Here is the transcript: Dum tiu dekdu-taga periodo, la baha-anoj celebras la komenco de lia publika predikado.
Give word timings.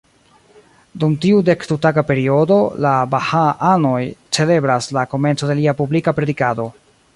Dum 1.01 1.11
tiu 1.25 1.41
dekdu-taga 1.49 2.03
periodo, 2.07 2.57
la 2.87 2.95
baha-anoj 3.13 4.01
celebras 4.39 4.91
la 4.99 5.07
komenco 5.15 5.51
de 5.53 5.61
lia 5.63 5.79
publika 5.83 6.19
predikado. 6.23 6.67